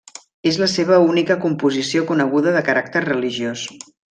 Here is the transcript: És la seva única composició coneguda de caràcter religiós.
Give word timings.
És 0.51 0.55
la 0.61 0.69
seva 0.75 0.97
única 1.09 1.37
composició 1.45 2.03
coneguda 2.13 2.57
de 2.59 2.65
caràcter 2.71 3.05
religiós. 3.09 3.69